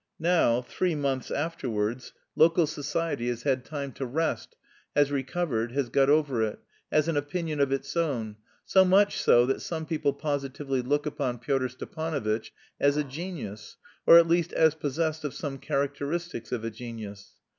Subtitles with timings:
[0.17, 4.55] Now, three months afterwards, local society has had time to rest,
[4.95, 6.57] has recovered, has got over it,
[6.91, 11.37] has an opinion of its own, so much so that some people positively look upon
[11.37, 13.77] Pyotr Stepanovitch as a genius
[14.07, 17.33] or at least as possessed of "some characteristics of a genius."